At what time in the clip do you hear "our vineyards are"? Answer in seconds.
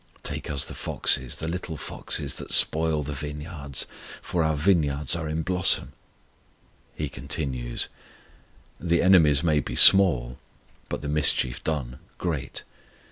4.43-5.29